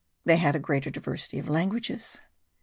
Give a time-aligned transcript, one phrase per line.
[0.25, 2.21] They had a great diversity of languages.